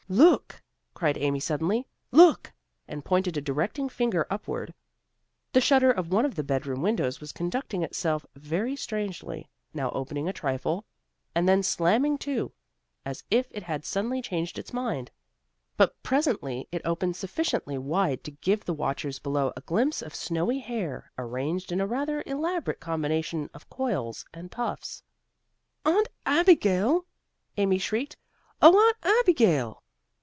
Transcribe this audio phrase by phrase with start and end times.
[0.09, 0.61] "Look!"
[0.93, 1.87] cried Amy suddenly.
[2.11, 2.51] "Look!"
[2.85, 4.73] and pointed a directing finger upward.
[5.53, 10.27] The shutter of one of the bedroom windows was conducting itself very strangely, now opening
[10.27, 10.83] a trifle,
[11.33, 12.51] and then slamming to
[13.05, 15.11] as if it had suddenly changed its mind.
[15.77, 20.59] But presently it opened sufficiently wide to give the watchers below a glimpse of snowy
[20.59, 25.03] hair, arranged in a rather elaborate combination of coils and puffs.
[25.85, 27.05] "Aunt Abigail!"
[27.55, 28.17] Amy shrieked,
[28.61, 29.77] "oh, Aunt Abigail!"